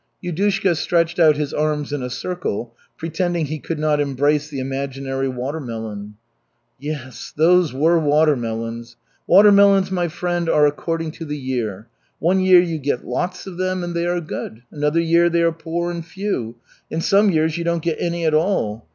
Yudushka 0.23 0.75
stretched 0.75 1.19
out 1.19 1.35
his 1.37 1.53
arms 1.53 1.93
in 1.93 2.01
a 2.01 2.09
circle, 2.09 2.73
pretending 2.97 3.45
he 3.45 3.59
could 3.59 3.77
not 3.77 3.99
embrace 3.99 4.49
the 4.49 4.57
imaginary 4.59 5.29
watermelon. 5.29 6.15
"Yes, 6.79 7.31
those 7.37 7.71
were 7.71 7.99
watermelons. 7.99 8.95
Watermelons, 9.27 9.91
my 9.91 10.07
friend, 10.07 10.49
are 10.49 10.65
according 10.65 11.11
to 11.11 11.25
the 11.25 11.37
year. 11.37 11.85
One 12.17 12.39
year 12.39 12.59
you 12.61 12.79
get 12.79 13.05
lots 13.05 13.45
of 13.45 13.57
them 13.57 13.83
and 13.83 13.93
they 13.95 14.07
are 14.07 14.19
good. 14.21 14.63
Another 14.71 14.99
year 14.99 15.29
they 15.29 15.43
are 15.43 15.51
poor 15.51 15.91
and 15.91 16.03
few. 16.03 16.55
And 16.89 17.03
some 17.03 17.29
years 17.29 17.55
you 17.59 17.63
don't 17.63 17.83
get 17.83 17.97
any 18.01 18.25
at 18.25 18.33
all. 18.33 18.87